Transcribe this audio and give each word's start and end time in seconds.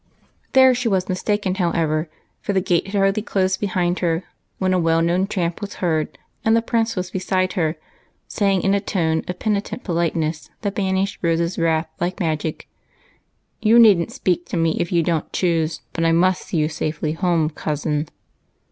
There 0.53 0.73
she 0.73 0.87
was 0.87 1.07
mistaken, 1.09 1.53
however, 1.53 2.09
for 2.41 2.53
the 2.53 2.59
gate 2.59 2.87
had 2.87 2.95
hardly 2.95 3.21
closed 3.21 3.59
behind 3.59 3.99
her 3.99 4.23
when 4.57 4.73
a 4.73 4.79
well 4.79 4.99
known 5.03 5.27
tramp 5.27 5.61
was 5.61 5.75
heard, 5.75 6.17
and 6.43 6.55
the 6.55 6.63
Prince 6.63 6.95
was 6.95 7.11
beside 7.11 7.53
her, 7.53 7.75
saying 8.27 8.63
in 8.63 8.73
a 8.73 8.79
tone 8.79 9.23
of 9.27 9.37
penitent 9.37 9.83
politeness 9.83 10.49
that 10.61 10.73
banished 10.73 11.19
Rose's 11.21 11.59
wrath 11.59 11.87
like 11.99 12.19
magic, 12.19 12.67
—"You 13.61 13.77
need 13.77 13.99
n't 13.99 14.11
speak 14.11 14.47
to 14.47 14.57
me 14.57 14.75
if 14.79 14.91
you 14.91 15.03
don't 15.03 15.31
choose, 15.31 15.81
but 15.93 16.03
I 16.03 16.13
must 16.13 16.47
see 16.47 16.57
you 16.57 16.67
safely 16.67 17.11
home, 17.11 17.51
cousin." 17.51 18.07